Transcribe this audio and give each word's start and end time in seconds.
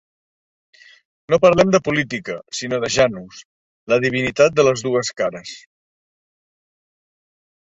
No 1.33 1.37
parlem 1.43 1.73
de 1.75 1.81
política, 1.87 2.37
sinó 2.59 2.79
de 2.85 2.89
Janus, 2.97 3.43
la 3.93 4.01
divinitat 4.07 4.57
de 4.61 4.67
les 4.69 4.85
dues 4.89 5.13
cares. 5.23 5.55